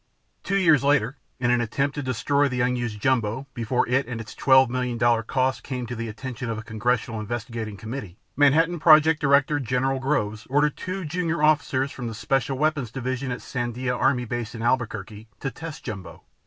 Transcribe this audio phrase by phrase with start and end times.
[0.41, 4.33] Two years later, in an attempt to destroy the unused Jumbo before it and its
[4.33, 9.21] 12 million dollar cost came to the attention of a congressional investigating committee, Manhattan Project
[9.21, 14.25] Director General Groves ordered two junior officers from the Special Weapons Division at Sandia Army
[14.25, 16.23] Base in Albuquerque to test Jumbo.